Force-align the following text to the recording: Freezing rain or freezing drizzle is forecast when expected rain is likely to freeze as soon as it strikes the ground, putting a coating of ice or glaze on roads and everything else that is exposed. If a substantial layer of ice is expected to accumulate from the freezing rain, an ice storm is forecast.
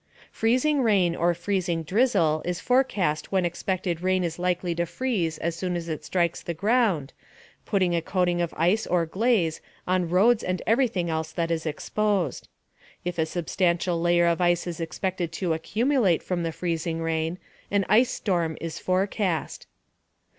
Freezing 0.31 0.81
rain 0.81 1.15
or 1.15 1.35
freezing 1.35 1.83
drizzle 1.83 2.41
is 2.43 2.59
forecast 2.59 3.31
when 3.31 3.45
expected 3.45 4.01
rain 4.01 4.23
is 4.23 4.39
likely 4.39 4.73
to 4.73 4.87
freeze 4.87 5.37
as 5.37 5.55
soon 5.55 5.75
as 5.75 5.87
it 5.87 6.03
strikes 6.03 6.41
the 6.41 6.55
ground, 6.55 7.13
putting 7.67 7.95
a 7.95 8.01
coating 8.01 8.41
of 8.41 8.51
ice 8.57 8.87
or 8.87 9.05
glaze 9.05 9.61
on 9.87 10.09
roads 10.09 10.43
and 10.43 10.59
everything 10.65 11.07
else 11.11 11.31
that 11.31 11.51
is 11.51 11.67
exposed. 11.67 12.47
If 13.05 13.19
a 13.19 13.27
substantial 13.27 14.01
layer 14.01 14.25
of 14.25 14.41
ice 14.41 14.65
is 14.65 14.79
expected 14.79 15.31
to 15.33 15.53
accumulate 15.53 16.23
from 16.23 16.41
the 16.41 16.51
freezing 16.51 17.03
rain, 17.03 17.37
an 17.69 17.85
ice 17.87 18.09
storm 18.09 18.57
is 18.59 18.79
forecast. 18.79 19.67